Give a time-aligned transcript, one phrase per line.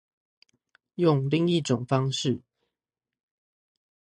[0.95, 2.41] 用另一種方式